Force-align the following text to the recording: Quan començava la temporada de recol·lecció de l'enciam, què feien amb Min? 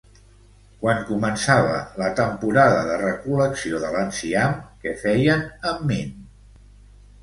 Quan 0.83 1.03
començava 1.09 1.75
la 2.03 2.09
temporada 2.21 2.81
de 2.89 2.97
recol·lecció 3.05 3.85
de 3.87 3.95
l'enciam, 3.99 4.59
què 4.85 4.99
feien 5.07 5.49
amb 5.75 5.91
Min? 5.95 6.15